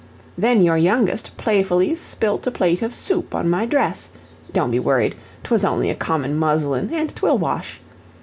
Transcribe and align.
Then 0.35 0.63
your 0.63 0.77
youngest 0.77 1.37
playfully 1.37 1.93
spilt 1.95 2.47
a 2.47 2.49
plate 2.49 2.81
of 2.81 2.95
soup 2.95 3.35
on 3.35 3.47
my 3.51 3.67
dress 3.67 4.11
(don't 4.51 4.71
be 4.71 4.79
worried 4.79 5.13
'twas 5.43 5.63
only 5.63 5.91
a 5.91 5.95
common 5.95 6.33
muslin, 6.37 6.89
and 6.91 7.15
'twill 7.15 7.37
wash). 7.37 7.79